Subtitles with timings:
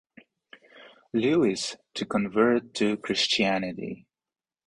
[1.13, 4.07] Lewis to convert to Christianity.